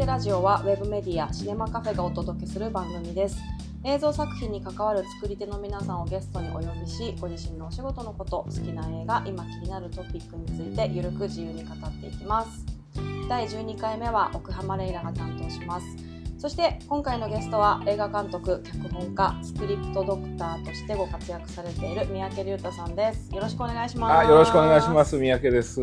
[0.00, 3.36] でラジオはウェブメディアシネマカフェがお届けする番組です。
[3.84, 12.64] 映像作品に関わる作り手の皆さんをゲストにお呼びしご自身のお仕事のこと好きな映画今気になるトピックについてゆるく自由に語っていきます。
[13.28, 15.86] 第12回目は奥浜レイラが担当します。
[16.38, 23.30] そして今回のゲストは映画監督脚本家スクリプトドクターとしてご活躍されている三宅龍太さんです。
[23.34, 24.18] よろしくお願いします。
[24.20, 25.18] あよろしくお願いします。
[25.18, 25.82] 三宅です。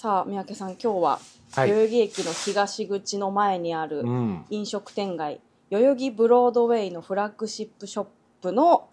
[0.00, 1.20] さあ三宅さん今日は
[1.50, 1.70] はい。
[1.70, 4.44] 代々木駅の東口の前にあるうん。
[4.48, 5.40] 飲食店街
[5.70, 8.06] 代々木ブロードウェイのフラッグシップショッ
[8.40, 8.90] プの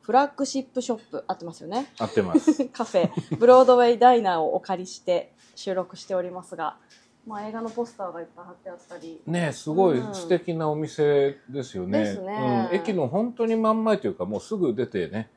[0.00, 1.92] フラッグシップショップ合ってますよね？
[1.98, 2.64] 合ってます。
[2.72, 3.36] カフェ。
[3.36, 6.78] ブロードウェイダイナーをお借りして収録しておりますが、
[7.26, 9.20] まあ、映画のポスターがいっぱい貼ってあったり。
[9.26, 10.14] ねすごいうん。
[10.14, 12.68] 素敵なお店ですよね,、ですね。
[12.72, 15.28] うん、駅の本当に真ん前というかもうすぐ出てね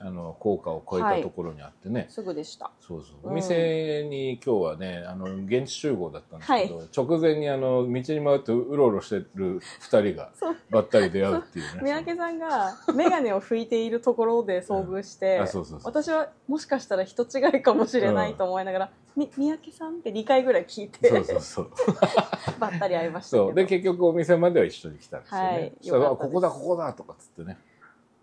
[0.00, 2.70] あの高架を越えたところにあってね、すぐでした。
[2.80, 3.16] そうそう。
[3.24, 3.32] うん。
[3.32, 10.30] お店に今日はねあの現地集合だったんですけど、直前にあの道に回ってうろうろしてる2人が
[10.70, 11.80] ばったり出会うっていうね。
[11.82, 15.92] 三宅さんが眼鏡を拭いているところで遭遇して、あそうそうそう。
[15.92, 21.70] 私はもしかしたら人違いかもしれないと思いながら「み三宅さん?」って2回ぐらい聞いてそうそうそう。
[22.60, 25.72] ばったり会いましたで結局お店までは一緒に来たんですよね、はい。
[25.86, 27.58] よここだここだとかっつってね、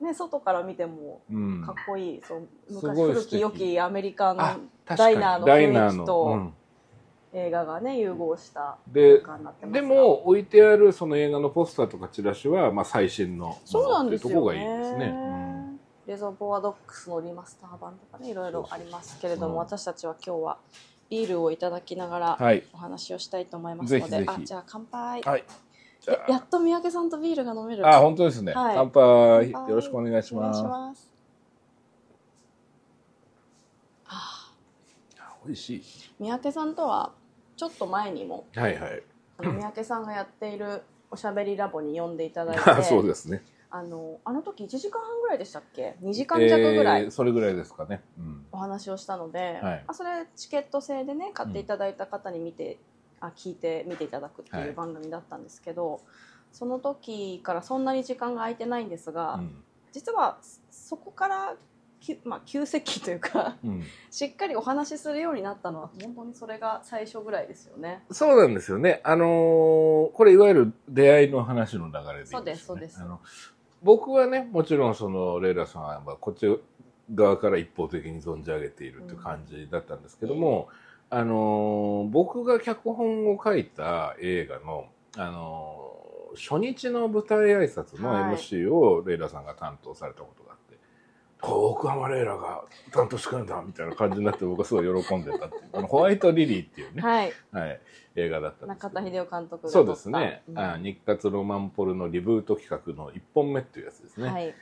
[0.02, 4.44] ね、外から見てもうん、かっこいい、そうす昔ごい素敵古き良きアメリカの
[4.86, 6.54] ダイナーの雰囲気とうん。
[7.38, 15.06] 映画がね融合したで空間になってますでがも置いてあるその映画のポスターとかチラシは、まあ、最新のもそうなんですよがいいですね。
[15.08, 15.46] うん
[16.08, 19.80] レゾボアドックスのリマスター版とかねいろいろありますけれども、そうそう。
[19.80, 20.58] 私たちは今日は
[21.10, 24.42] ビールをいただきながらはい、お話をしたいと思いますので、ぜひぜひ。
[24.44, 25.44] あじゃあ乾杯、はい、
[26.06, 27.88] じやゃやっと三宅さんとビールが飲める。
[27.88, 28.76] ああ本当ですね、はい。
[28.76, 29.52] 乾杯。
[29.52, 31.12] よろしくお願いします。
[34.08, 35.84] あ美味しい。
[36.20, 37.12] 三宅さんとは
[37.56, 39.04] ちょっと前にもはいはい。
[39.42, 43.44] 三宅さんがやっているおしゃべりラボに呼んでいただいてあそうですね。
[43.72, 47.04] あのあの時1時間半ぐらいでしたっけ？2時間弱ぐらい。
[47.04, 49.84] えーそれぐらいですかね、うん、お話をしたので、はい。
[49.88, 52.78] あそれチケット制でね買っていただいた方に見て、
[53.28, 54.68] あ聞いて見ていただくってはい。
[54.68, 56.02] いう番組だったんですけど、
[56.52, 59.64] その時からそんなに時間が空いてないんですが、うん。
[59.92, 60.38] 実は
[60.70, 61.56] そこから
[62.06, 68.04] きまあ、急接近というかうん、 しっかりお話しするようになったのは本当にそれが最初ぐらいですよね。
[68.12, 69.02] そうなんですよね。
[69.04, 73.02] あのーこれいわゆる出会いの話の流れでね、そうですそうです。
[73.82, 76.48] 僕はねもちろんそのレイラさんはこっち
[77.14, 80.70] 側から一方的に存じ上げているという感じだったんですけども、
[81.18, 85.96] あのー僕が脚本を書いた映画の、あのー
[86.38, 88.36] 初日の舞台挨拶のはい。
[88.36, 90.78] MC をレイラさんが担当されたことがあって。
[91.42, 97.80] お奥浜レイラが担当してくれるんだみたいな感じになって僕はすごい喜んでたっていうあのホワイトリリーっていうね、はい、はい、
[98.18, 104.54] 映画だったんです中田秀夫監督がそうですね、うんあ日活ロマンポルのリブート企画の1本目っていうやつですね、はい、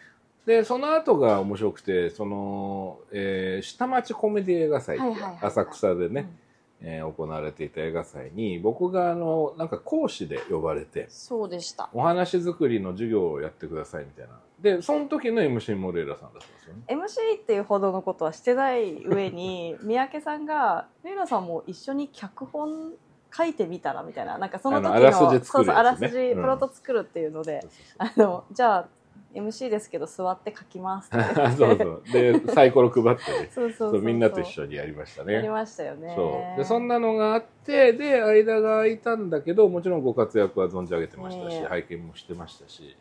[0.46, 5.40] でその後が面白くてその、えー下町コメディ映画祭はいはいはいはい。
[5.48, 6.43] 浅草でね、うん
[6.84, 11.90] えー行われていた映画祭に僕があのなんか講師で呼ばれてそうでした。
[11.94, 14.34] お話作りの授業をやってくださいみたいな。
[14.60, 16.84] でその時の MC モレーラさんだったんですよね。
[16.90, 22.94] MC っていうほどのことはしてない上に 三宅さんが「レイラさんも一緒に脚本
[23.36, 24.38] 書いてみたら」みたいな。
[24.38, 25.46] なんかその時のあらすじ作るやつね。
[25.46, 27.62] そうそうあらすじうんプロット作るっていうので、
[27.98, 28.88] あのじゃあ
[29.34, 31.10] MC ですけど座って書きます。
[31.58, 32.04] そうそう。
[32.12, 33.50] でサイコロ配ってね。
[33.52, 35.34] そうそうみんなと一緒にやりましたね。
[35.34, 36.14] やりましたよね。
[36.16, 36.58] そう。
[36.58, 41.66] でそんなのがあってで間が空いたんだけどもちろんご活躍は存じ上げてましたし、ええ。
[41.66, 42.96] 拝見もしてましたし。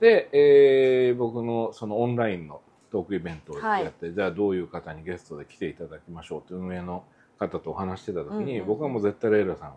[0.00, 2.60] で、えー僕のそのオンラインの
[2.90, 7.04] トークイベントをやって、じゃあどういう方にゲストで来ていただきましょうって運営の
[7.38, 9.74] 方とお話してた時に、うんうん僕はもう絶対レイラさんを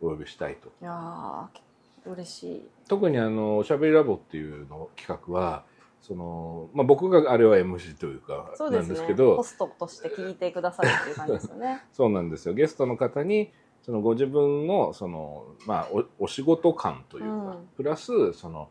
[0.00, 0.68] お呼びしたいと。
[0.68, 1.69] いやー
[2.06, 2.68] 嬉しい。
[2.88, 5.64] 特にあのおしゃべりラボっていうの企画は
[6.00, 11.84] その、まあ、僕があれは MC というかなんそうですけどホストとして聞いてくださるっていう感じですよね。
[11.92, 12.54] そうなんですよ。
[12.54, 13.52] ゲストの方に、
[13.82, 15.88] そのご自分の、その、まあ、
[16.18, 17.68] おお仕事感というか、うん。
[17.76, 18.70] プラス、その、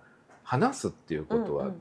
[0.49, 1.71] 話すっていうことは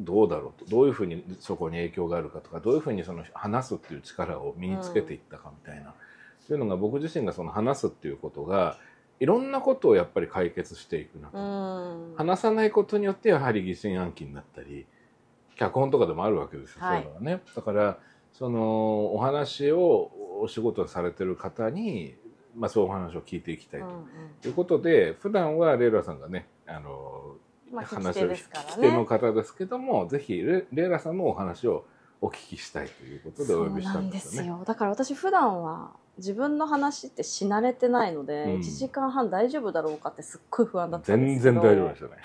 [0.00, 5.94] どうだろうと、どういうふうにそこに影響があるかとか、どういうふうにその話すっていう力を身につけていったかみたいな、
[6.46, 8.76] そういうのが僕自身がその話すっていうことが、
[9.20, 12.14] いろんなことをやっぱり解決していく中、うん。
[12.16, 14.86] 話さないことによってやはり疑心暗鬼になったり
[15.56, 17.02] 脚本とかでもあるわけですよ、はい。
[17.02, 17.42] そういうのがね。
[17.54, 17.98] だから
[18.32, 20.10] そのお話を
[20.40, 22.14] お仕事されてる方に、
[22.56, 23.86] まあ、そういうお話を聞いていきたいと。
[23.86, 24.00] うんうん。
[24.44, 27.36] いうことで、普段はレイラさんがねあの
[27.72, 31.84] まあ話を聞き手のね方ですけどもぜひレレイラさんのお話を
[32.20, 34.48] お聞きしたいということでお呼びしたんですよね。
[34.48, 42.16] よだから私普段は自分の話ってし慣れてないので、うん1時間半大丈夫だろうかってすっごい不安だったんですけど全然大丈夫ですよね。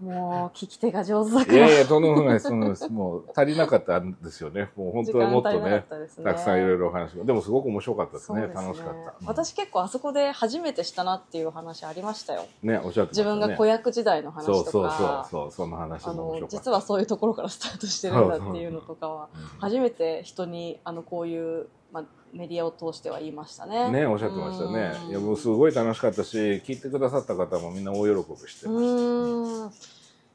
[0.00, 2.50] もう聞き手が上手だからいやいや、とんでもないです。
[2.90, 4.70] もう足りなかったんですよね。
[4.76, 5.84] もう本当はもっとね
[6.22, 7.24] たくさんいろいろお話が。
[7.24, 8.48] でもすごく面白かったですね。
[8.48, 9.14] す楽しかった。
[9.20, 13.22] うん私結構あそこで初めてしたなっていう話ありましたよね、おっしゃってね。
[13.22, 16.46] 自分が子役時代の話とかそうそうそうそう、その話あのも。
[16.48, 22.04] 実はそういうところからスタートしてるんだっていうのとかはうん初めて人にあのこういう、まあ、
[22.34, 23.90] メディアを通しては言いましたね。
[23.90, 24.92] ね、おっしゃってましたね。
[25.04, 29.72] うんいや、もうすごい楽しかったし、聞いてくださった方もみんな大喜びしてうましーん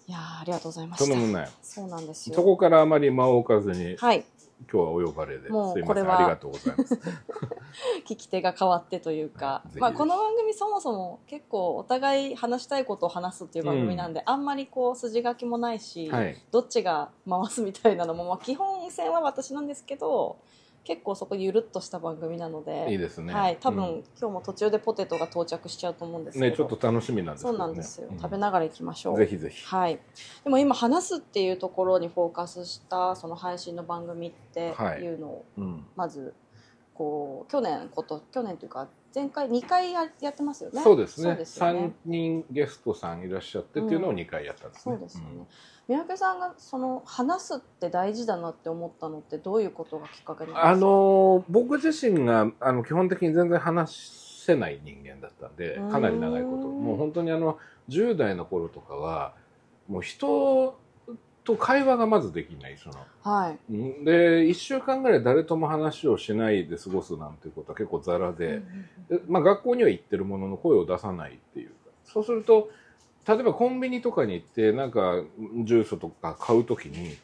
[0.08, 1.04] いやーありがとうございまた。
[1.06, 1.16] した。
[1.16, 1.46] とん。
[1.62, 2.36] そうなんですよ。
[2.36, 4.26] そこからあまり間を置かずに、はい。
[4.72, 7.00] 今日はお呼ばれで、もうこれはありがとうございます。
[8.08, 16.36] 聞き手が変わってというかまあ、この番組そもそも結構お互い話したいことを話すっていう番組なんで、あんまりこう筋書きもないし、はい。
[16.52, 20.38] どっちが回すみたいなのも、まあ、基本線は私なんですけど
[20.84, 23.34] 結構そこゆるっとした番組なのでいいですね。
[23.34, 27.56] はい、多分、うん今日も途中でポテトが到着しちゃうと思うんですけど、ね、ちょっと楽しみなんですけそ。
[27.56, 29.66] うなんですよ、うん食べながら行きましょうぜひぜひ。
[29.66, 30.00] はい、
[30.44, 35.86] でも今話すっていうところにフォーカスしたその配信の番組っていうのをうん。
[35.96, 36.34] まず
[36.94, 41.36] こう去年こと去年というか前回2回ややってますよねそうですね。
[41.36, 44.96] ですよね3人ゲストさんいらっしゃってっていうのを2回やったんですね。
[44.96, 45.48] そうですよね、
[45.92, 54.10] 三宅さんがその話すって大事だなって思ったのってどういうことがきっかけなんですかあの僕自身があの基本的に全然話
[54.46, 56.68] せない人間だったんでかなり長いこと。
[56.68, 57.58] もう本当にあの
[57.90, 59.34] 10代の頃とかは
[59.90, 60.80] もう人
[61.44, 62.96] と会話がまずできないその。
[63.22, 63.58] はい。
[63.70, 68.62] うんで1週間ぐらい誰とも話をしないで過ごすなんていうことは結構ザラで、
[69.10, 71.74] でまあ、学校には行ってるものの声を出さないっていうか。
[72.06, 72.70] そうすると
[73.28, 75.22] 例えばコンビニとかに行ってなんか
[75.64, 77.18] ジュースとか買う時に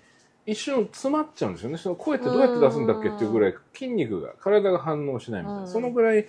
[0.46, 1.78] 一瞬詰まっちゃうんですよね。
[1.78, 5.68] その声ってどうやって出すんだっけっていうぐらい筋肉が体が反応しないみたいな、うん。
[5.68, 6.26] そのぐらい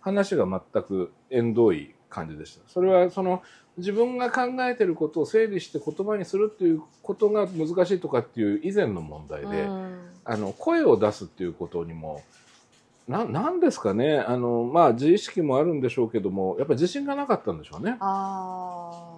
[0.00, 2.68] 話が全く縁遠い感じでした。
[2.68, 3.42] それはその
[3.78, 10.08] 自分が考えてることを整理して言葉にするっていうことが難しいとかっていう以前の問題で、うん。
[10.24, 12.22] あの声を出すっていうことにも
[13.08, 14.18] ななんですかね。
[14.18, 17.96] あのまあ自意識もあるんでしょうけどもやっぱり自信がなかったんでしょうね。
[18.00, 19.11] あ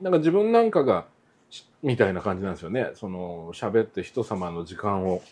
[0.00, 1.06] なんか自分なんかが
[1.50, 2.90] しみたいな感じなんですよね。
[2.94, 5.22] その喋って人様の時間を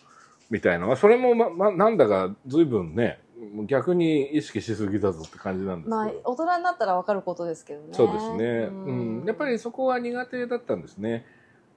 [0.51, 0.97] みたいな。
[0.97, 3.21] それもま、ま、なんだか随分ね
[3.67, 7.89] 逆に意識しすぎだぞって感じなんですけど、ーまあ大人になったら分かることですけどね。
[7.93, 8.93] そうですね、う
[9.23, 11.25] ん、やっぱりそこは苦手だったんですね。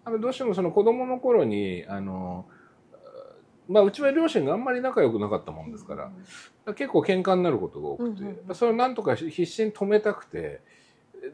[0.03, 2.45] あのどうしてもその子供の頃にあの
[3.67, 8.55] まあうちは両親があんまり仲良くなかったもんですから、結構喧嘩になることが多くて、うんうんうん。
[8.55, 10.61] それをなんとか必死に止めたくて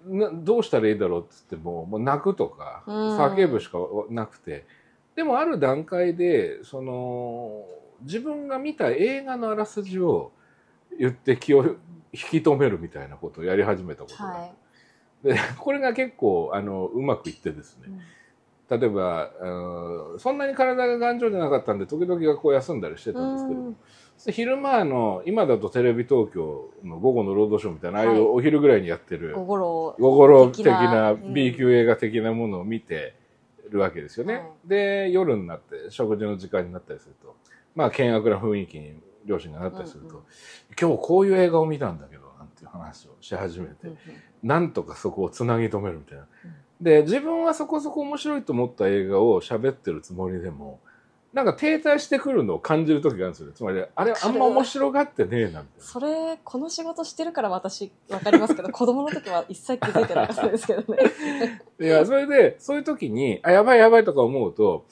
[0.05, 3.17] などうしたらいいだろうっつってももう泣くとかうん。
[3.17, 3.77] 叫ぶしか
[4.09, 4.65] なくて、
[5.15, 7.65] でもある段階でその
[8.01, 10.31] 自分が見た映画のあらすじを
[10.99, 11.75] 言って気を引
[12.11, 14.53] き止めるみたいなことをやり始めたことが、はい。
[15.23, 17.87] でこれが結構あのうまくいってですね。
[18.69, 23.73] 例えば、うんそんなに体が頑丈じゃなかったんで時々学校休んだりしてたんですけど、
[24.29, 28.07] 昼間の今だとテレビ東京の午後のロードショーみたいな、はい。
[28.07, 31.33] ああいうお昼ぐらいにやってるごごろ午後ロ的なうん。
[31.33, 33.15] B 級映画的なものを見て
[33.69, 34.33] るわけですよね。
[34.35, 34.45] はい。
[34.65, 37.35] で夜になって食事の時間になったりすると
[37.75, 38.95] まあ険悪な雰囲気に
[39.25, 40.23] 両親がなったりすると、うんうん
[40.79, 43.97] 今日こういう映画を見たんだけどなんていう話をし始めて、うんうん。
[44.43, 46.27] なんとかそこをつなぎ止めるみたいな。
[46.81, 50.79] で自分はそこそこ面白いと思った映画を喋ってるつもりでも
[51.37, 53.53] なんか停滞してくるのを感じる時があるんですよね。
[53.53, 55.67] つまりあれあんま面白がってねえなみたいな。
[55.77, 61.11] それこの仕事してるから私分かりますけど 子供の時は一切気づいてなかったですけどね。
[61.79, 64.85] いやそれでそういう時にあやばいやばいとか思うと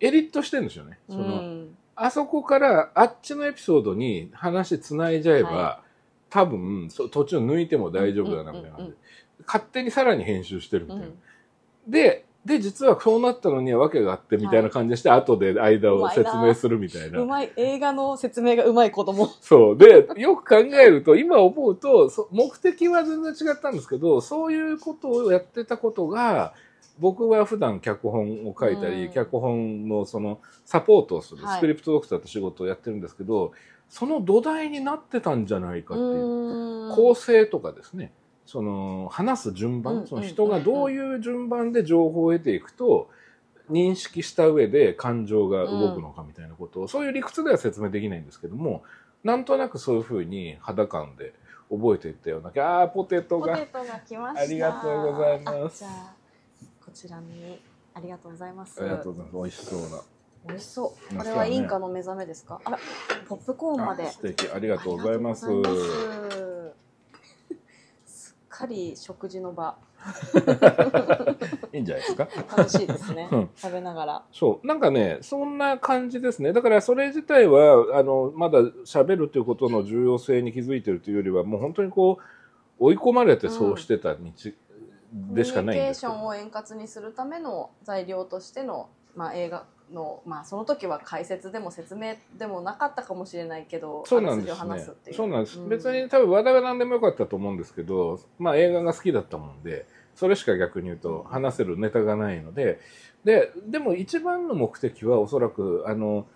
[0.00, 0.98] エリットしてるんですよね。
[1.08, 1.76] そのうん。
[1.94, 5.80] あそこからあっちのエピソードに話つないじゃえば、は
[6.28, 8.86] 多分そ途中抜いても大丈夫だなみたいな感じ。
[8.86, 9.44] で、うんうんうん。
[9.46, 11.06] 勝手にさらに編集してるみたいな。
[11.06, 11.18] うん。
[11.86, 17.20] で、で、実はそうなったのには訳があってみたいな感じでして、後で間を説明するみたいな。
[17.20, 19.78] うまい映画の説明がうまい子供 そう。
[19.78, 26.52] で、よく考えると、今思うと、そ目的は全然違ったんですけど、そういうことをやってたことが、
[26.98, 29.12] 僕は普段脚本を書いたり、うん。
[29.12, 31.56] 脚本のそのサポートをする、はい。
[31.56, 33.52] スクリプトドクターって仕事をやってるんですけど、
[33.88, 36.10] その土台になってたんじゃないかっていう。
[36.10, 36.94] うん。
[36.94, 38.12] 構成とかですね
[38.46, 43.08] その話す順番、うんその人がどういう順番で情報を得ていくと
[43.70, 48.82] 認識した上で感情が動くのかみたいなことを、そういう理屈では説明できないんですけども
[49.22, 51.32] なんとなくそういうふうに肌感で
[51.70, 54.40] 覚えていったようなあーポテトがポテトが来ました。
[54.42, 55.84] ありがとうございます。
[55.86, 56.14] あじゃあ
[56.84, 57.58] こちらに
[57.94, 58.82] ありがとうございます。
[58.82, 59.36] ありがとうございます。
[59.36, 60.02] 美味しそうな。
[60.46, 61.14] 美味しそう。
[61.14, 62.60] まあこれはインカの目覚めですか？
[62.62, 62.78] あら、
[63.26, 64.06] ポップコーンまで。
[64.06, 64.46] あ素敵。
[64.52, 66.36] ありがとうございますありがとうございます
[68.06, 69.76] すっかり食事の場。
[71.72, 72.28] いいんじゃないですか？
[72.56, 73.50] 楽しいですねうん。
[73.56, 74.22] 食べながら。
[74.32, 82.24] そうなんかねそんな感じですねだからそれ自体はあのまだ喋るということの重要性に気づいてるというよりはもう本当にこう
[82.78, 94.78] 追い込まれてそうしてた道でしかないんですコミュニケーションを円滑にするための材料としての、まあ、映画の、まあ、その時は解説でも説明でもなかったかもしれないけどそうなんですね。
[94.80, 95.16] すっていう。
[95.16, 95.68] そうなんです、うん。
[95.68, 102.80] 別に多分話題は何でもよかったと思うんですけど、まあ、映画が好きだったもんでそれしか逆に言うと話せるネタがないので
[103.24, 106.26] ででも一番の目的はおそらくあの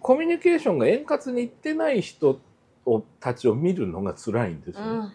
[0.00, 2.40] コミュニケーションが円滑にいってない人
[2.84, 4.90] をたちを見るのが辛いんですよね。
[4.90, 5.12] うん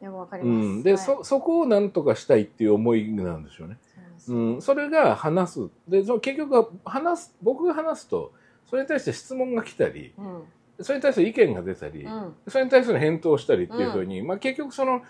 [0.00, 0.98] でもわかりうます、ん、で、はい。
[0.98, 3.78] そそこをなんとかしたいっていう思いなんでしょうね。
[4.18, 5.68] そうん、それが話す。
[5.88, 8.32] でその結局は話す僕が話すと
[8.66, 10.42] それに対して質問が来たりうん。
[10.80, 12.34] それに対して意見が出たり、うん。
[12.48, 15.02] それに対する返答をしたりっていうふうに、まあ、結局その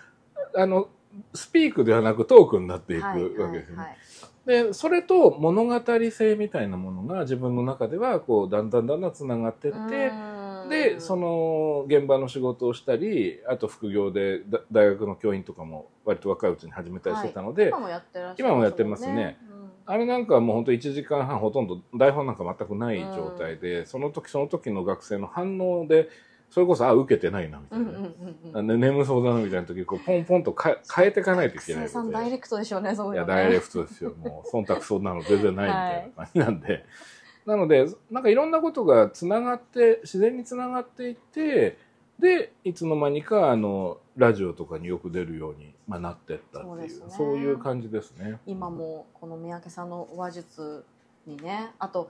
[0.55, 0.89] あの
[1.33, 3.77] スピークではなくトークになっていくわはいけですよね。
[3.77, 3.87] はい。
[3.87, 3.97] はい
[4.47, 9.79] でそれと物語性みたいなものが自分の中ではこうだんだんだんだんつながってって、う
[10.13, 19.37] んでその現場の仕事をしたりあと副業でだ大学の教員とかも割と若いうちに始めたりしてたので、今もやってらっしゃる今もやってますね。
[19.85, 26.09] あれなんかはもう本当1時間半ほとんど台本なんか全くない状態で、その時その時の学生の反応で
[26.49, 32.13] それこそあ受けてないなみたいな、うんうん眠そうだなみたいな時こうポンポンとか変えていかないといけないので。
[32.13, 33.41] ダイレクトでしょうねそういやいうのね。
[33.43, 34.57] ダイレクトですよもう。
[34.57, 36.85] 忖度そんなの全然ないみたいな感じなんで、
[37.47, 41.77] なのでなんかいろんなことがつながって自然につながっていって
[42.19, 47.15] でいつの間にかあのラジオとかによく出るように、まあ、なってったっていうそうね。
[47.15, 48.39] そういう感じですね。
[48.45, 50.83] 今もこの三宅さんの話術
[51.25, 52.09] にねあと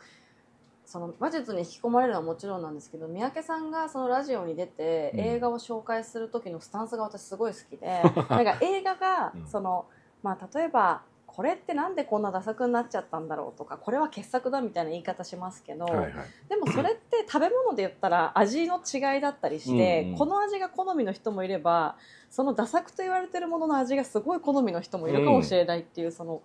[0.87, 5.19] その話術に引き込まれるのはもちろんなんですけど三宅さんがそのラジオに出てうん。
[5.19, 9.47] 映画を紹介する時のスタンスが私すごい好きで、 なんか映画がうん。
[9.47, 9.85] その、
[10.23, 11.03] まあ、例えば
[11.37, 16.13] これってなんでこんなダ作になっちゃったんだろうとかこれは傑作だみたいな言い方しますけど、はいはい。
[16.49, 20.17] でもそれって食べ物で言ったら味の違いだったりして、うんうん。
[20.17, 21.95] この味が好みの人もいれば
[22.31, 26.41] そのダ作と言われてるものの味がすごい好みの人もいるかもしれないっていう、その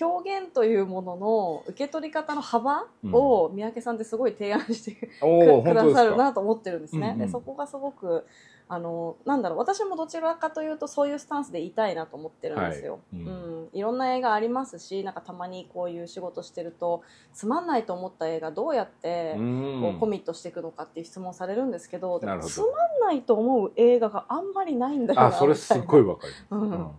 [0.00, 5.92] 表現というものの受け取り方の幅を三宅さんってすごい提案してく,、おおくだ。
[5.92, 7.08] さるなと思ってるんですね。
[7.08, 7.18] うんうん。
[7.18, 8.24] でそこがすごく
[8.68, 13.00] あのなんだろう私もどちらかというとそういうスタンスでいたいなと思ってるんですよ。
[13.12, 13.22] はい。
[13.22, 13.26] うん。
[13.26, 13.30] う
[13.66, 19.80] ん、いろんな映画ありますしなんかたまにこういう仕事してるとつまんないと思った映画どうやってうん。
[19.82, 22.26] こうコミットしていくのかっていう質問されるんですけどど。
[22.26, 22.70] もつまん
[23.00, 26.46] ないと思う映画があんまりないんだよなあそれすっごいわかります。
[26.50, 26.70] うん。
[26.70, 26.90] うん。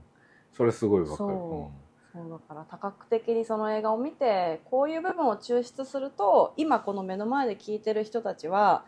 [0.54, 1.18] それすごいわかる。
[1.18, 1.88] そう
[2.30, 8.86] だから多角的にその映画を見てこういう部分を抽出すると今この目の前で聞いてる人たちは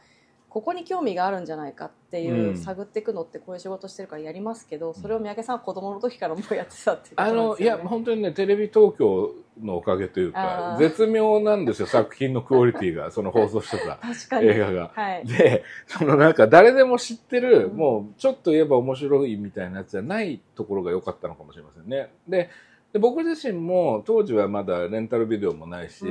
[0.49, 7.83] ここに興味があるんじゃないかっていう、うん探っていくのってこういう仕事してるからやりますけどそれを三宅さんは子供の時からもうやってたっていうことあなんのいやですよね。
[7.89, 14.91] 本当にねテレビ東京のおかげというか絶妙なんですよ作品のクオリティが その放送してた確かに映画が。
[14.93, 22.11] はいでそのなんか誰でも知ってる、うんもうちょっと言えば面白いみたいなやつじゃないところが良かったのかもしれませんね。
[22.27, 22.49] で
[22.93, 26.05] で僕自身も当時はまだレンタルビデオもないし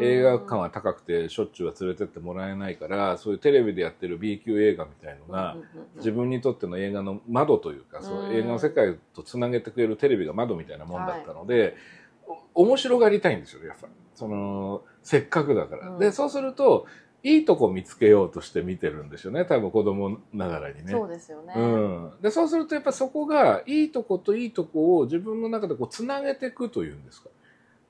[0.00, 5.56] 映画館は高くてしょっちゅうは連れてってもらえないからそういうテレビでやってる B 級映画みたいのが、
[5.96, 8.36] 自分にとっての映画の窓というか、そううん。
[8.36, 11.74] 映画の世界とつなげてくれるテレビが窓みたいなもんだったので、
[12.54, 13.88] お面白がりたいんですよやっぱ。
[14.14, 15.98] そのせっかくだから、うん。
[15.98, 16.86] でそうすると
[17.22, 19.44] いいとこ見つけようとして見てるんですよね。
[19.44, 20.90] 多分子供ながらにね。
[20.90, 27.28] そうですよね、うん、でそうするとやっぱそこがいいとこといいとこを自分の中でこうつなげていくというんですか。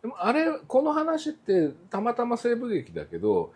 [0.03, 3.53] でもあれこの話ってたまたま西部劇だけど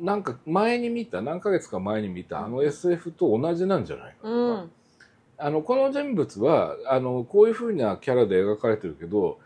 [0.00, 4.70] なんか前に見た何ヶ月か前に見たあの SF と同じなんじゃないかとか、うん。
[5.38, 9.38] あのこの人物はあのこういうふうなキャラで描かれてるけど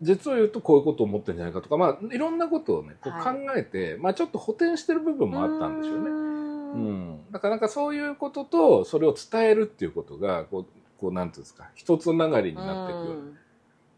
[0.00, 3.60] 実を言うとこういうことを思ってるんじゃないかとか、まあ、いろんなことをねこう考はい。
[3.60, 6.10] えて、まあ、ちょっと補填してる部分もあったんでしょうね。
[6.10, 10.66] うん、だからなんかそういうこととそれを伝えるっていうことがこう
[11.00, 13.38] こうなんていうんですか一つながりになっていく、うん。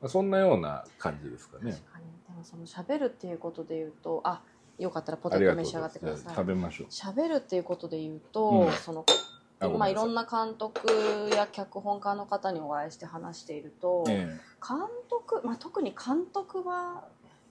[0.00, 1.72] まあ、そんなような感じですかね。
[1.72, 2.04] 確かに。
[2.28, 4.42] でもその喋るっていうことで言うとあ
[4.78, 6.34] よかったらポテト召し上がってください。
[6.34, 6.86] 食べましょう。
[6.88, 8.72] 喋るっていうことで言うと、うん。
[8.72, 9.04] その
[9.60, 10.88] あごめんなさいまあいろんな監督
[11.34, 17.04] や脚本家の方にお会いして話していると、え監督、まあ、特に監督は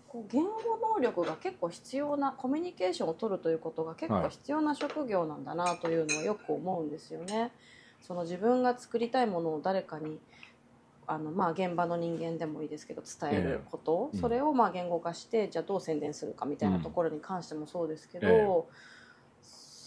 [0.07, 0.49] こう言語
[0.95, 7.51] 能力が結構必要なコミュニケーションを取るということが結構必要な職業なんだなというのはよく思うんですよね。
[8.01, 10.19] その自分が作りたいものを誰かに
[11.05, 14.19] あの、まあ、現場の人間でもいいですけど伝えること、ええ。
[14.19, 18.98] それをまあ言語化してじゃあどう宣伝するかみたいなところに関してもそうですけど、ええ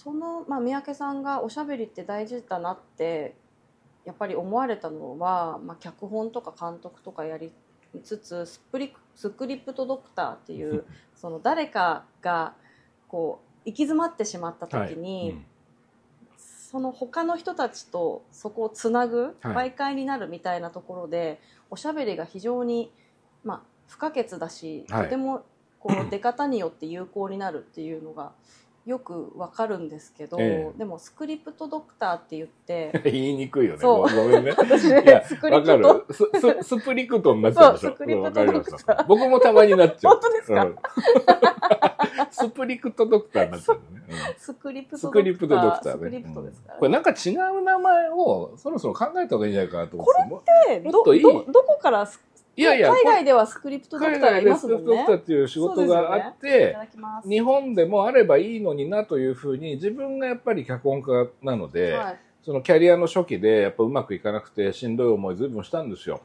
[0.03, 3.37] その、まあ、三宅さんがおしゃべりって大事だなって
[4.05, 7.53] やっぱり思われたのは、まあ、脚本とか監督とかやり
[8.03, 12.55] つつスプリスクリプトドクターっていうその誰かが
[13.07, 15.31] こう行き詰まってしまった時に、はい。
[15.31, 15.45] うん。
[16.37, 19.71] その他の人たちとそこをつなぐはい。
[19.71, 21.41] 媒介になるみたいなところで、
[21.71, 22.91] おしゃべりが非常に、
[23.45, 25.05] まあ、不可欠だし、はい。
[25.05, 25.45] とても
[25.79, 28.33] こう出方によって有効になるっていうのが
[28.85, 33.79] よくわかるんですけど、ええでもスクリプトドクターって言って 言いにくいよね。
[33.81, 34.53] そうごごめんね。
[34.59, 37.89] 私いやスクリわかプトるスススプリクトになっちゃうでしょ。
[37.89, 40.15] そうスクリプトドクター僕もたまになっちゃう。
[40.15, 40.65] 本当ですか？
[40.65, 40.77] うん
[42.31, 43.83] スプリクトドクターになっちゃうね。
[44.09, 45.93] うんスクリプトスクリプトドクターね。
[45.93, 50.05] スクリプトですから、うんこれなんか違う名前をそろそろ考えた方がいいんじゃないかなと思
[50.39, 50.81] って。
[50.81, 52.19] でどもっといいどどこからス
[52.55, 54.85] いやいや、海外ではスクリプトドクターがいますもんね。
[54.85, 62.21] スクリプトドクターっていう仕事があっいてた、だきます日本でもあればいいのになというふうに自分がやっぱり脚本家なので、はい。
[62.45, 66.21] そのキャリアの初期でやっぱうまくいかなくてしんどい思いずいぶんしたんですよ。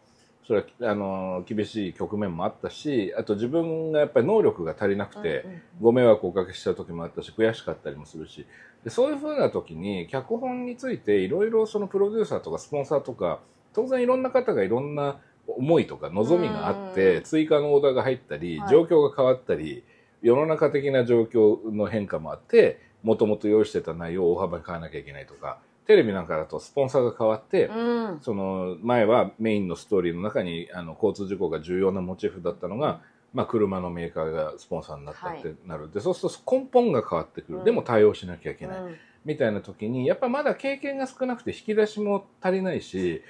[0.46, 5.46] それはあの厳しい局面もあったしあと自分がやっぱり能力が足りなくて、
[5.80, 8.46] ご迷惑をおかけした時もあったし悔しかったりもするし。
[8.84, 13.40] でそういうふうな時に脚本についていろいろそのプロデューサーとかスポンサーとか
[13.74, 17.24] 当然いろんな方がいろんな思いとか望みがあっうてん。
[17.24, 18.70] 追加のオーダーが入ったり、はい。
[18.70, 19.84] 状況が変わったり
[20.22, 28.20] 世の中的な状況の変化もあってもともと用意してた内容を大幅に変えなきゃいけないとかテレビなんかだとスポンサーが変わって、うん。
[28.22, 33.00] その前はメインのストーリーの中にあの交通事故が重要なモチーフだったのが、
[33.34, 37.64] まあ、車のメーカーがスポンサーになったってなるで、そうすると根本が変わってくる、うん。
[37.64, 38.96] でも対応しなきゃいけない、うん。
[39.24, 43.22] みたいな時にやっぱまだ経験が少なくて引き出しも足りないし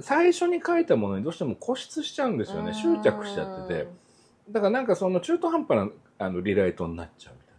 [0.00, 2.72] 最初に書いたものにどうしても固執しちゃうんですよね。
[2.72, 3.88] 執着しちゃってて。
[4.50, 7.52] だからなんかその中途半端なあのリライトになっちゃうみたいな。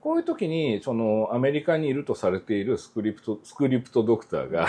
[0.00, 4.68] こういう時にそのアメリカにいるとされているスクリプトスクリプトドクターが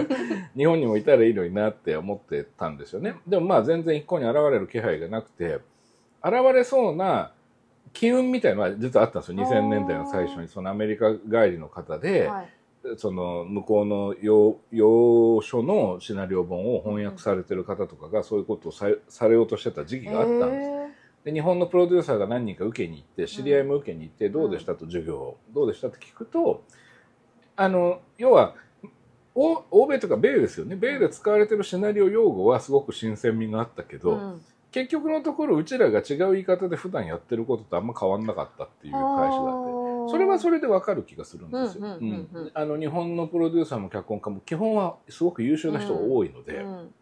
[0.56, 3.16] 日本にもいたらいいのになって思ってたんですよね。
[3.26, 5.60] でもまあ全然一向に現れる気配がなくて
[6.22, 7.32] 現れそうな
[7.92, 9.38] 機運みたいなのは実はあったんですよ。
[9.38, 12.48] 2000年代の最初にそのアメリカ帰りの方で、はい
[12.96, 20.70] その向こうの洋洋書のシナリオ本を翻訳されてる方とかがそういうことをさされようとしてた時期があったんです。
[20.70, 20.78] へ
[21.24, 25.38] で日本のプロデューサーが何人か受けに行って知り合いも受けに行ってどうでしたと授業を。
[25.52, 26.62] どうでしたって聞くと
[27.56, 28.54] あの要は
[29.34, 30.76] 欧欧米とか米ですよね。
[30.76, 34.42] 米で使われてるシナリオ用語はすごく新鮮味があったけど、ーうん。
[34.70, 39.77] 結局のところうちらが違う言い方で普段やってることとあんま変わんなかったっていう返しがあって。
[40.10, 41.84] それはそれでわかる気がするんですよ。
[41.84, 42.42] うんうんうんうん。
[42.42, 42.50] うん。
[42.54, 46.94] あの日本のプロデューサーも脚本家も基本はすごく優秀な人が多いので、うん。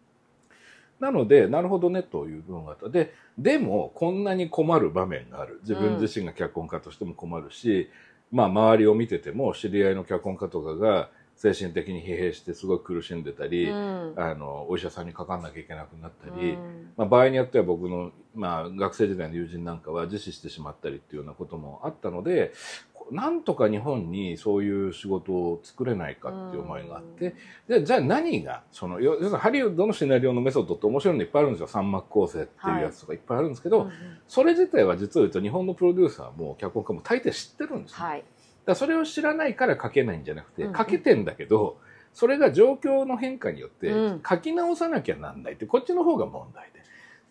[0.99, 2.89] なのでなるほどねという部分があった。
[2.89, 5.59] ででもこんなに困る場面がある。
[5.61, 7.89] 自分自身が脚本家としても困るし、
[8.31, 14.13] まあ周りを見てても知り合いの脚本家とかが精神的に疲弊してすごい苦しんでたり、うん。
[14.17, 16.93] あのお医者さんにかかんなきゃいけなくなったり、うん。
[16.97, 22.53] まあ、場合によっては僕の、まあ、学生時代の友人なんかは自死してしまったりっていうようなこともあったので
[22.86, 27.35] こなんとか日本にそういう仕事を作れないかっていう思いがあって、
[27.67, 31.67] でじゃあ何がその要要するにハリウッドのシナリオのメソッドって面白いのいっぱいあるんですよ。
[31.67, 33.93] 三幕構成っていうやつとかいっぱいあるんですけど、うんうん。
[34.27, 38.23] それ自体は実を言うと日本のプロデューサーも脚本家も大抵知ってるんですよ、はい。
[38.65, 41.77] だそれを知らないから書けないんじゃなくて、書けてんだけど
[42.13, 44.21] それが状況の変化によってうん。
[44.27, 46.77] 書き直さなきゃなんないってこっちの方が問題で。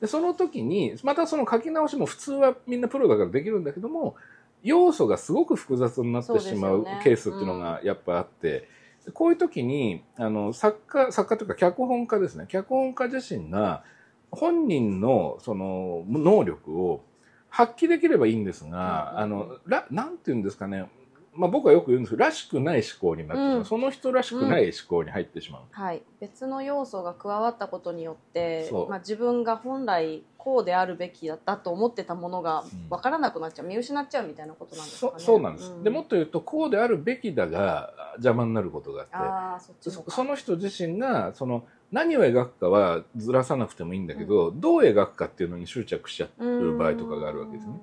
[0.01, 4.15] でその時にまたその書き直しも普通はみんなプロだからできるんだけども
[4.63, 8.69] 要素がすごく複雑になってしまうケースっていうのがやっぱあって、
[9.13, 12.47] こういう時にあの作家作家というか脚本家ですね。
[12.49, 13.85] 脚本家自身が
[14.31, 17.05] 本人のその能力を
[17.49, 20.89] 発揮できればいいんですが、うんあのらなんていうんですかね、
[21.37, 23.65] まあ、僕はよく言うんですけどらしくない思考になってしまう、うん。
[23.65, 25.63] その人らしくない思考に入ってしまう。
[25.71, 32.89] はい、別の要素が加わったことによってまあ、自分が本来こうであるべきだったと思ってたものがうん。
[32.89, 33.67] 分からなくなっちゃう。
[33.67, 35.25] 見失っちゃうみたいなことなんですかそね。
[35.25, 47.81] そうなんです、うでもっと言うとこうであるべきだが邪魔になることがあってその人自身がその何を描くかはずらさなくてもいいんだけど、どう描くかっていうのに執着しちゃってる場合とかがあるわけですね。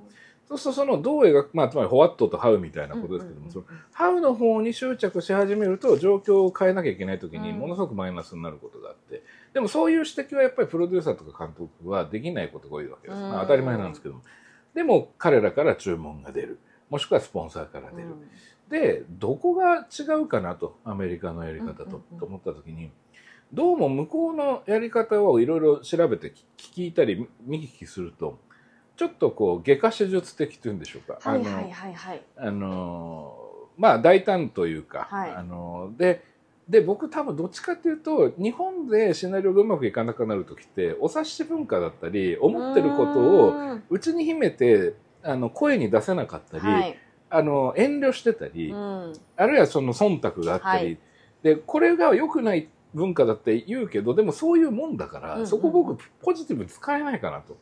[0.57, 7.59] そうするとそのどう描く、まあ、つまりホワットとハウみたいなことですけども、そのハウの方に執着し始めると状況を変えなきゃいけない時にうん。
[7.59, 13.29] ものすごくマイナスになることがあって、でもそういう指摘はやっぱりプロデューサーとか監督はできないことが多いわけです、うん。
[13.29, 14.21] まあ、当たり前なんですけども。
[14.73, 16.59] でも彼らから注文が出る。
[16.89, 18.09] もしくはスポンサーから出る、
[18.69, 22.19] でどこが違うかなとアメリカのやり方と,、うんうんうん。
[22.19, 22.91] と思った時に
[23.53, 28.39] どうも向こうのやり方をいろいろ調べて聞いたり見聞きすると
[28.95, 31.19] ちょっとこう外科手術的というんでしょうか。
[31.21, 32.21] はいはいはいはい。
[32.37, 33.35] あの
[33.77, 36.23] まあ大胆というか、はいあので
[36.69, 46.97] で僕多分どっちかっていうと日本でシナリオがうまくいかなくなる時ってお察し文化だったり思ってることをを内に秘めてあの声に出せなかったり、はい。
[47.29, 49.13] あの遠慮してたり、うん。
[49.35, 50.97] あるいはその忖度があったり、はい
[51.43, 57.57] でこれが良くない文化だって言うけどでもそういうもんだから、うんうんそこ僕ポジティブに使えないかなとうん。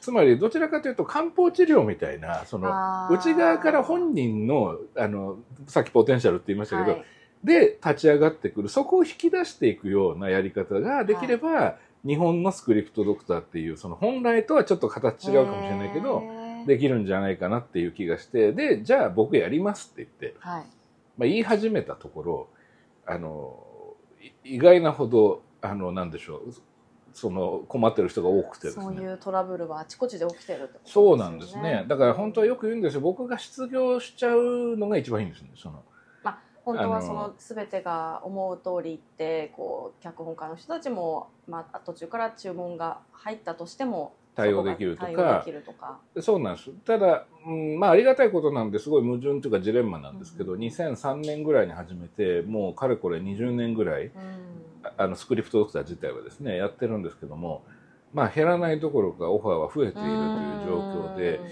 [0.00, 2.68] つまりどちらかというと漢方治療みたいなその
[3.10, 7.04] 内側から本人のあのさっきポテンシャルって言いましたけど、はい。
[7.44, 16.22] で立ち上がってくるそこを引き出していくようなやり方ができれば、日本のスクリプトドクターっていうその本来とはちょっと形違うかもしれないけど、
[16.66, 20.64] できるんじゃないかなっていう気がしてでじゃあ僕やりますって言って、はい。
[21.16, 22.48] まあ、言い始めたところ
[23.06, 23.62] あの
[24.44, 26.52] い意外なほどあのなんでしょう
[27.16, 31.86] その困ってる人が多くてですねそういうトラブルはあちこちで起きてるってことですよそうなんですね。
[31.88, 33.00] だから本当はよく言うんですよ。
[33.00, 35.52] 僕が失業しちゃうのが一番いいんですよね。
[35.56, 35.82] その
[36.66, 45.44] 本当はその全てが思う通りってこう脚本家の人たちも、まあ、途中から注文が入ったとしても対応できるとか。
[46.20, 46.70] そうなんです。
[46.84, 50.60] ただ、うん、まあありがたいことなんですごい矛盾というかジレンマなんですけど、うん。
[50.60, 54.12] 2003年ぐらいに始めて、もうかれこれ20年ぐらい、うん。
[54.84, 57.64] ああのスクリプトドクター自体はですね、やってるんですけども、
[58.12, 61.46] まあ減らないどころかオファーは増えているという状況で、うん。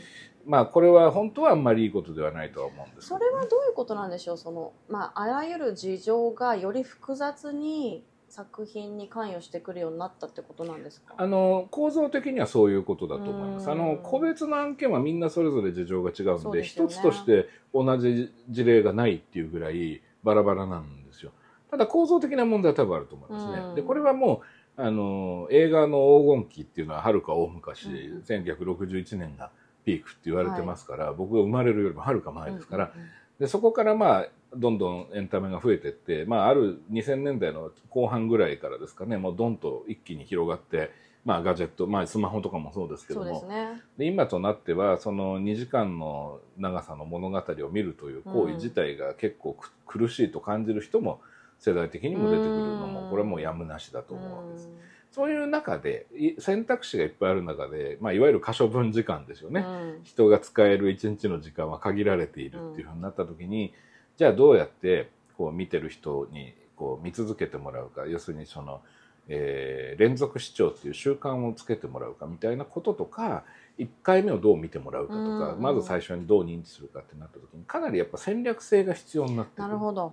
[0.47, 4.37] まあこれは本当はあんまりいいことではないとは思うんですけどそれはどういうことなんでしょう。
[4.37, 11.15] その、まあ、あらゆる事情がより複雑に作品に関与してくるようになったってことなんですか？
[11.17, 13.67] あの構造的にはそういうことだと思います。
[13.67, 13.73] うん。
[13.73, 16.65] あの個別の案件はみんなそれぞれ事情が違うんで、ね。
[16.65, 21.31] 一つとして同じ事例がないっていうぐらいバラバラなんですよ。
[21.71, 23.67] ただ構造的な問題は多分あると思いますね。
[23.69, 23.75] うん。
[23.77, 24.43] でこれはも
[24.77, 28.23] うあの映画の黄金期っていうのははるか大昔、うん。
[28.27, 29.53] 1961年が
[29.85, 33.09] ピークって言われてますから、僕が生まれるよりもはるか前ですから、うんうん。
[33.39, 40.91] でそこからまあどんどんエンタメが増えていって、まあ、ある2000年代の後半ぐらいからですかねもうどんと一気に広がって、
[41.25, 43.47] まあ、ガジェット、まあ、スマホとかもそうですけども。
[43.49, 43.81] ね。
[43.99, 51.21] で今となってはその2時間の長さの物語を見るという行為自体が結構く苦しいと感じる人も
[51.59, 52.93] 世代的にも出てくるのうん。
[52.93, 54.71] もこれはもうやむなしだと思うわけです。
[55.15, 59.61] そういう中でい選択肢がいっぱいある中で、まあ、いわゆる可処分時間ですよね。
[59.61, 60.05] うん。
[60.05, 63.73] 人が使える一日の時間は限られているっていうふうになった時に、
[64.17, 68.07] じゃあどうやってこう見てる人にこう見続けてもらうか。
[68.07, 68.81] 要するにその、
[69.29, 73.45] えー連続視聴っていう習慣をつけてもらうかみたいなこととか
[73.79, 80.13] 1回目をどう見てもらうかとか、うんうんまず最初にどう認知するかってなった時にかなりやっぱ戦略性が必要になってくなるほど。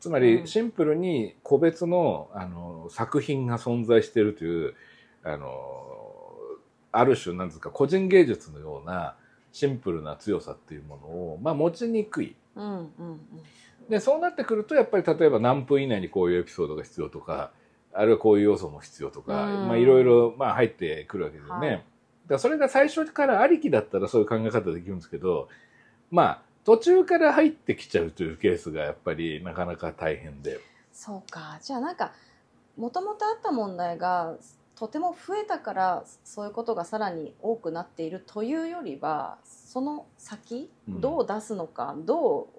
[0.00, 0.22] つまうん。
[0.24, 4.74] りシンプルに個別のあの作品が存在しているという
[5.24, 5.50] あの
[6.92, 9.16] ある種なんですか個人芸術のような
[9.52, 12.36] シンプルな強さっていうものを、まあ、持ちにくい。
[12.56, 13.20] うんうんうん。
[13.88, 17.52] でそうなってくるとやっぱり例えば何分以内にこういうエピソードが必要とか
[17.94, 19.68] あるいはこういう要素も必要とか、うん。
[19.68, 21.68] まあ、いろいろまあ入ってくるわけですよね。
[21.68, 21.84] はい。
[22.28, 25.48] だそれが最初からありきだったらそういう考え方できるんですけど
[26.10, 30.60] まあ途中から入ってきちゃうというケースがやっぱりなかなか大変で。
[30.92, 31.58] そうか。
[31.62, 32.12] じゃあなんか
[32.76, 34.36] もともとあった問題が
[34.78, 41.00] とても増えたからそういうことがさらに多くなっているというよりはその先うん。
[41.00, 42.58] どう出すのか、どう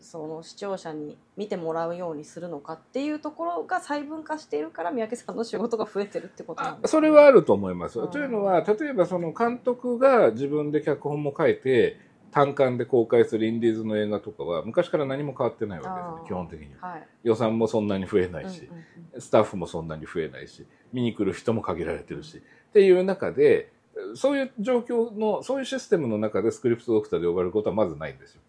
[0.00, 8.00] その視聴者に見てもらうようにするのかっていうところが細分化しているから三宅さんの仕事が増えてるってことなんあですそれはあると思います。
[8.00, 11.98] うんというのは例えばその監督が自分で脚本も書いて
[12.30, 16.88] 単館で公開するインディーズの映画とかは昔から何も変わってないわけですね基本的には。
[16.88, 18.84] はい、予算もそんなに増えないし、うんうん
[19.18, 23.72] スタッフもそんなに増えないし見に来る人も限られてるしっていう中で
[24.14, 28.42] そういう状況のそういうシステムの中でスクリプトドクターで呼ばれることはまずないんですよ。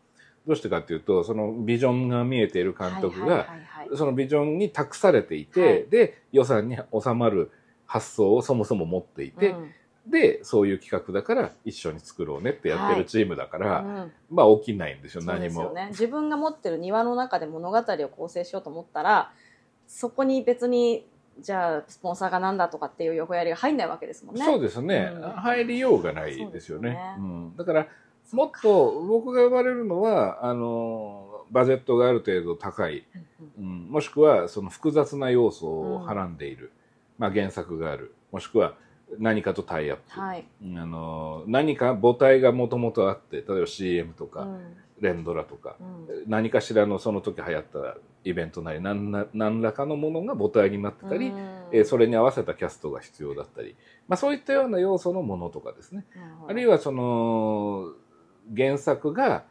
[0.46, 3.98] どうしてかっていうとそのビジョンが見えている監督がはいはい。
[3.98, 5.86] そのビジョンに託されていて、はい。
[5.90, 7.52] で予算に収まる
[7.86, 9.72] 発想をそもそも持っていて、うん
[10.10, 15.72] でそういう企画だから一緒に作ろうねってやってるチームだから、うんまあ起きないんですよ何も。
[15.74, 19.32] ね、自分が持ってる庭の中で物語を構成しようと思ったら
[19.88, 21.06] そこに別に
[21.42, 24.46] じゃあスポンサーがなんだとかっていう横やりが入んないわけですもんね。
[24.46, 25.22] そうですね、うん。
[25.22, 26.92] 入りようがないですよね。
[26.92, 27.16] ね。
[27.18, 27.88] うん、だから
[28.32, 33.06] もっと僕が呼ばれるのはあのバジェットがある程度高い、
[33.58, 36.72] うん、もしくはその複雑な要素をはらんでいる、
[37.18, 38.14] まあ、原作がある。
[38.32, 38.76] もしくは
[39.18, 44.78] 何かとタイアップ、はい、あの何か母体がもともとあって例えば CM とか、うん。
[45.02, 46.24] 連ドラとか、うん。
[46.28, 51.38] 何かしらのその時流行ったイベントなり何ら何らかのものが母体になってたり、うん。
[51.72, 53.76] えーそれに合わせたキャストが必要だったり、
[54.08, 56.04] まあ、そういったような要素のものとかですね。
[56.48, 57.94] あるいはその
[58.56, 59.44] 原作が、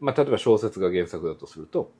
[0.00, 1.92] まあ、例えば小説が原作だとすると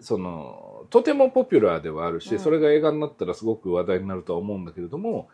[0.00, 2.38] そのとてもポピュラーではあるし、うん。
[2.38, 5.28] それが映画になったらすごく話題になるとは思うんだけれども、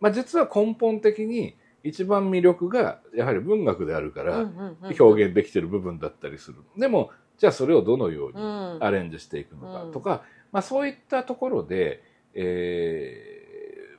[0.00, 4.50] まあ、実は根本的に一番魅力がやはり文学であるから
[4.98, 6.58] 表現できてる部分だったりする。
[6.76, 8.78] でもじゃあそれをどのようにうん。
[8.80, 9.92] アレンジしていくのかうん。
[9.92, 12.02] とか、まあ、そういったところで、
[12.34, 13.42] え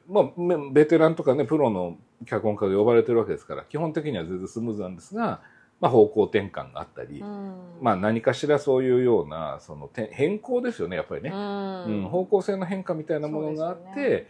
[0.08, 5.42] ーまあめ、ベテランとかねプロの脚本家が呼ばれてるわけですから基本的には全然スムーズなんですが、
[5.80, 7.56] まあ、方向転換があったり、うん。
[7.82, 11.84] まあ、何かしらそういうようなそのて変更ですよねやっぱりね、うん。
[11.84, 14.28] うん方向性の変化みたいなものがあってで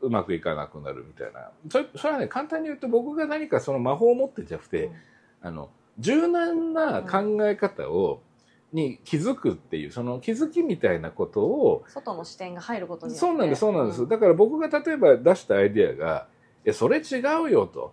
[0.00, 1.50] う,、まくいかなくなるみたいな。
[1.70, 4.94] それそれはね簡単に言うと僕が何かその魔法を持ってんじゃなくて、うん。
[5.42, 8.22] あの柔軟な考え方を、
[8.72, 13.20] に気づくっていうその気づきみたいなことを外の視点が入ることによって。
[13.20, 16.28] そうなんですそうなんです、うだから僕が例えば出したアイデアが
[16.64, 17.92] 「えそれ違うよ」と。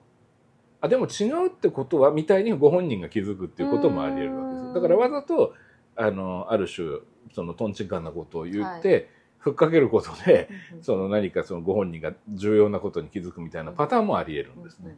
[0.79, 4.67] あでも違うってことはみたいにご本人が気づくっていうこともあり得るわけでうん。
[4.69, 5.53] すだからわざと
[5.95, 6.99] あのある種
[7.33, 9.09] そのとんちんかんなことを言って、
[9.47, 10.49] ふっかけることで
[10.81, 14.89] その何かそのご本人が重要なことに気づくみたいなパターンもあり得るんですね。
[14.91, 14.97] うん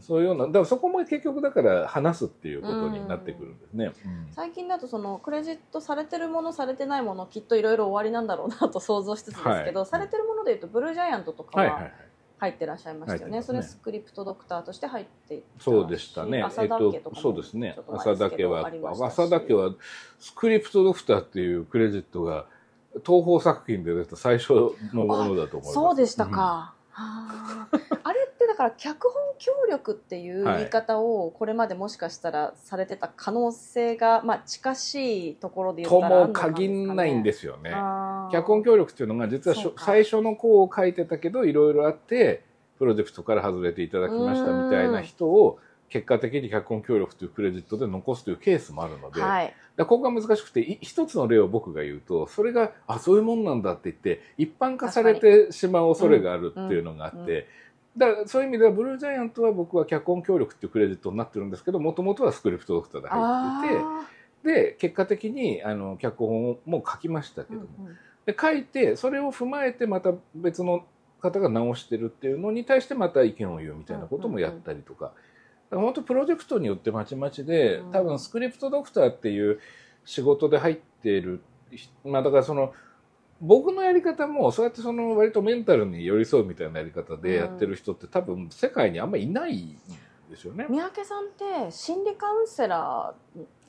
[0.00, 3.92] そういうようなだからそこも結局だから話すっていうことになってくるんですね。
[4.04, 11.92] うん最近だとそのクレジットされてるものされてないものきっといろいろ終わりなんだろうなと想像しつつですけど、はいされてるものでいうとブルージャイアントとかははい。
[12.38, 16.42] 入ってらっしゃいましたよね,、入ってますねそれスクリプトドクターとして入ってそうでしたね。
[16.42, 17.84] 浅田家とかもそうですねちょっ。
[17.86, 19.74] と前浅ですけど田家はありましたし浅田家は
[20.18, 22.46] スクリプトドクターっていうクレジットが
[23.04, 24.52] 東宝作品で出た最初
[24.92, 25.72] のものだと思います。
[25.72, 27.68] そうでしたか、はあ
[28.04, 35.90] あれってだから脚本協力っていう言い方をこれまでもしかしたらされてた可能性が、まあ、近しいところでうん。
[35.90, 37.70] 言ともったらあるのか限んないんですすよね。
[38.32, 42.44] 脚本協力っていうのが実は最初の項を書いてたけどいろいろあって
[42.78, 49.54] プロジェクトから外れていただきましたみたいな人を結果的に脚本協力というクレジットで残すというケースもあるので、はい。
[49.78, 57.46] ここが難しくてい一つの例を僕が言うとそれがあそういうもんなんだって言って一般化されてしまう恐れがあるっていうのがあって、
[57.96, 64.08] だからそういう意味ではブルージャイアントは僕は脚本協力っていうクレジットになってるんですけどもともとはスクリプトドクターで入っていてあ
[64.46, 67.96] で結果的にあの脚本も書きましたけーども、うんうん。
[68.24, 70.84] で書いてそれを踏まえてまた別の
[71.20, 75.06] 方が直してるっていうのに対してまた意見を言うみたいなこともやったりとか。
[75.06, 75.25] だから
[75.70, 77.92] 本当プロジェクトによってまちまちでうん。
[77.92, 79.60] 多分スクリプトドクターっていう
[80.04, 81.42] 仕事で入っている
[82.04, 82.72] まあだからその
[83.40, 89.76] 僕のやり方もそうやってその割とメンタルに寄り添うみたいなやり方でやってる人って多分世界にあんまりいないん
[90.30, 90.66] ですよね。
[90.70, 93.12] 三宅さんって心理カウンセラ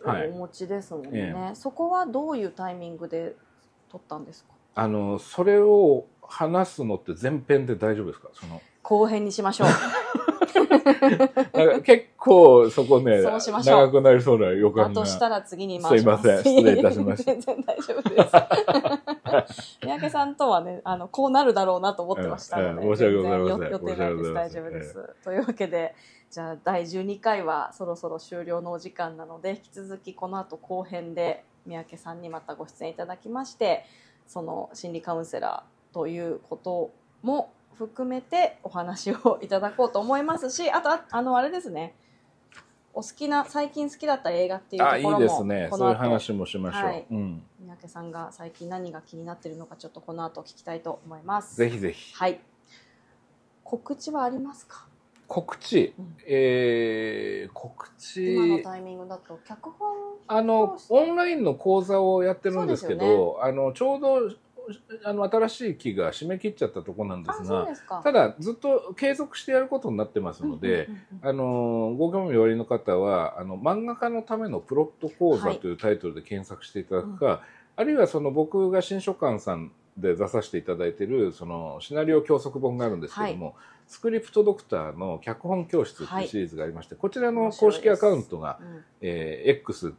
[0.06, 3.36] ーをお持ちですもんね、はいそこはどういうタイミングで
[3.92, 4.52] 取ったんですか？
[4.76, 8.30] あのそれを話すのって前編で大丈夫ですか？
[8.34, 8.62] その。
[8.84, 9.68] 後編にしましょう
[11.84, 13.80] 結構そこねそうしましょう。
[13.88, 14.90] 長くなりそうな予感が。
[14.90, 16.24] だとしたら次に回します。
[16.24, 16.56] すいません。
[16.56, 17.32] 失礼いたしました。
[17.34, 18.32] 全然大丈夫です。
[19.82, 23.60] 三宅さんとはねあのこうなるだろうなと思ってましたので、申し訳ございません。
[23.60, 24.34] 予予定ないです。
[24.34, 25.96] 大丈夫です、というわけで
[26.30, 33.86] じゃあ第12回はそろそろ終了のお時間なので引き続きこの後後編で三宅さんにまたご出演いただきまして
[34.28, 41.94] その心理カウンセラーということも含めてお話をいただこうと思いますしあとああのあれですね。
[42.94, 45.70] お好きな最近好きだった映画っていうところもいですね。
[45.72, 47.06] そういう話もしましょう、はい。
[47.12, 51.56] うん、三宅さんが最近何が気になっているのかちょっとこの後聞きたいと思います。
[51.58, 52.16] ぜひぜひ。
[52.16, 52.40] はい。
[53.64, 54.88] 告知はありますか？
[55.28, 56.18] 告知、うん。
[56.26, 58.34] えー、告知。
[58.34, 59.96] 今のタイミングだと脚本
[60.28, 64.32] あのオンラインの講座をやってるんですけど、あのちょうど
[65.04, 67.68] あの新しい期が締め切っちゃったとこなんですが
[68.04, 70.90] ただずっと継続してやることになってますので、
[71.22, 77.42] あのご興味おありの方はあの漫画家のためのプロット講座というタイトルで検索していただくか、
[77.76, 83.56] あるいはその僕が新書館さんで出させていただいているそのシナリオ教則本があるんですけども、
[83.88, 89.94] スクリプトドクターの脚本教室っていうシリーズがありまして、こちらの公式アカウントが、うんえー X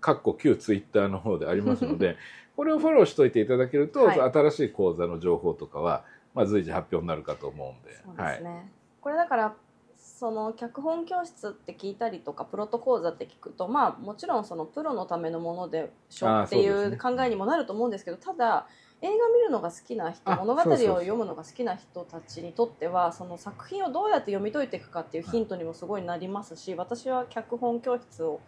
[0.00, 2.16] かっこ旧ツイッターの方でありますので
[2.56, 4.20] これをフォローしといていただけると、はい。
[4.20, 7.96] 新しい講座の情報とかは、まあ、随時発表になるかと思うんで。
[7.96, 9.54] そうですね、これだから
[10.20, 18.66] その脚本教室って聞いたりとかプロト講座って聞くとまあもちろんそのプロのためのものでしょっていそう考えにもなると思うんですけどただ
[19.02, 28.40] 映画見るのが好きな人あ物語を読むのが好きな人たちにとってはその作品をどうやって読み解いていくかっていうヒントにもすごいなりますし私は脚本教室を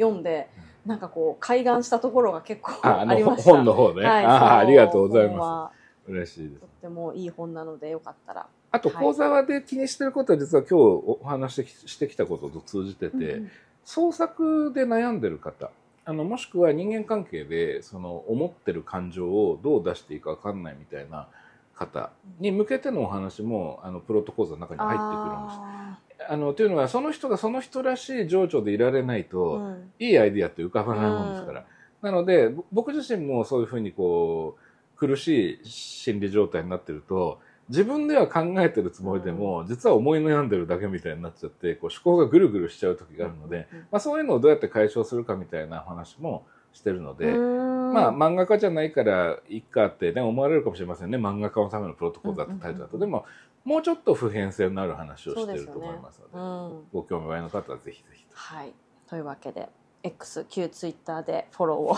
[0.00, 0.48] 読んで
[0.86, 3.52] なんかこう開眼したところが結構あ、 りました。
[3.52, 4.04] 本の方ね。
[4.04, 5.72] はい、ああ、ありがとうございまは
[6.06, 6.10] す。
[6.10, 6.66] 嬉しいですと。
[6.66, 8.46] ってもいい本なのでよかったら。
[8.72, 13.50] あと、はい講座場で気にしてることは実は今日お話ししてきたことと通じてて、うんうん
[13.82, 15.70] 創作で悩んでる方、
[16.04, 21.28] あの、もしくは人間関係で、その、思ってる感情をどう出していいかわかんないみたいな
[21.74, 26.09] 方に向けてのお話も、あの、プロット講座の中に入ってくるんです。
[26.28, 31.64] ああの、というのは、その人がその人らしい情緒でいられないと、ーうんいいアイディアって浮かばないもんですから。
[32.02, 51.18] なので、ぼ僕自身もそういうふうにこう、苦しい心理状態になってると、自分では考えてるつもりでも、実は思い悩んでるだけみたいになっちゃって、こう思考がぐるぐるしちゃう時があるので、うんうんまあそういうのをどうやって解消するかみたいな話もしてるので、うんまあ漫画家じゃないからいいかってね思われるかもしれませんね。
[51.18, 52.96] 漫画家のためのプロトコルだってタイトルだと。
[52.96, 53.26] うんうんうんでも、
[53.64, 58.24] もうちょっと普遍性のある話をしてると思いますので、うんご興味おありの方はぜひぜひ。
[58.32, 58.72] はい。
[59.08, 59.68] というわけで、
[60.02, 61.96] X、旧 Twitter でフォロ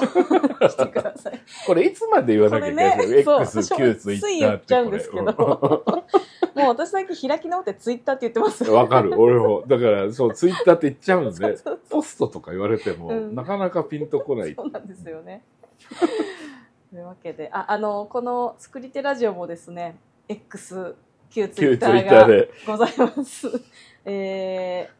[0.61, 1.41] ーを してください。
[1.67, 5.85] これいつまで言わなきゃいけないんですか、これね X、旧ツイッターってつい言っちゃうんですけどこ
[6.55, 8.65] もう私最近開き直ってツイッターって言ってます。
[8.65, 9.19] れわかる。
[9.19, 9.65] 俺も。
[9.67, 11.57] だから、そう、ツイッターって言っちゃうんで、
[11.89, 14.55] ポストとか言われても、うんなかなかピンとこない。
[14.55, 15.45] そうなんですよね。
[16.91, 19.97] というわけで、あ、あの、この作り手ラジオもですね、
[20.29, 20.95] X、
[21.33, 22.27] 旧ツイッターが。
[22.67, 23.49] ございます。
[24.05, 24.91] え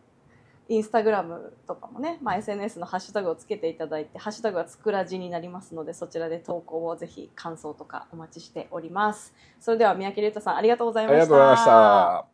[0.69, 9.35] ー、インスタグラムとかもね、まあ、SNS のハッシュタグをつけていただいて、ハッシュタグはつくらじになりますので、そちらで投稿をぜひ感想とかお待ちしております。
[9.61, 11.17] それでは三宅龍太さんありがとうございました。
[11.17, 12.32] ありがとうございました。